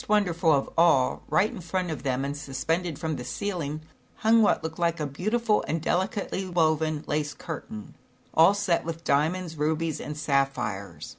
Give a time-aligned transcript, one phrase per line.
[0.09, 3.79] wonderful of all, right in front of them and suspended from the ceiling,
[4.15, 7.93] hung what looked like a beautiful and delicately woven lace curtain,
[8.33, 11.09] all set with diamonds, rubies and sapphires.